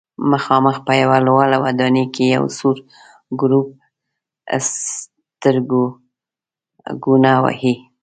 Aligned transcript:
مخامخ 0.31 0.77
په 0.87 0.93
یوه 1.01 1.17
لوړه 1.27 1.57
ودانۍ 1.63 2.05
کې 2.13 2.23
یو 2.35 2.45
سور 2.57 2.77
ګروپ 3.41 3.67
سترګکونه 4.75 7.31
وهي. 7.43 7.75